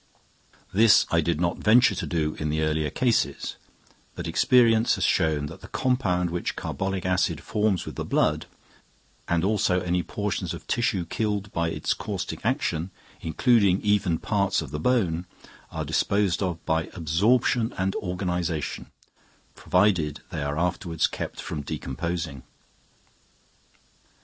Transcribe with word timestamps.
]This 0.73 1.05
I 1.11 1.21
did 1.21 1.39
not 1.39 1.59
venture 1.59 1.93
to 1.93 2.07
do 2.07 2.33
in 2.39 2.49
the 2.49 2.63
earlier 2.63 2.89
cases; 2.89 3.55
but 4.15 4.25
experience 4.27 4.95
has 4.95 5.03
shown 5.03 5.45
that 5.45 5.61
the 5.61 5.67
compound 5.67 6.31
which 6.31 6.55
carbolic 6.55 7.05
acid 7.05 7.39
forms 7.41 7.85
with 7.85 7.97
the 7.97 8.03
blood, 8.03 8.47
and 9.27 9.43
also 9.43 9.79
any 9.81 10.01
portions 10.01 10.55
of 10.55 10.65
tissue 10.65 11.05
killed 11.05 11.51
by 11.53 11.69
its 11.69 11.93
caustic 11.93 12.43
action, 12.43 12.89
including 13.21 13.79
even 13.83 14.17
parts 14.17 14.59
of 14.59 14.71
the 14.71 14.79
bone, 14.79 15.27
are 15.71 15.85
disposed 15.85 16.41
of 16.41 16.65
by 16.65 16.89
absorption 16.95 17.71
and 17.77 17.93
organisation, 17.97 18.87
provided 19.53 20.21
they 20.31 20.41
are 20.41 20.57
afterwards 20.57 21.05
kept 21.05 21.39
from 21.39 21.61
decomposing. 21.61 22.41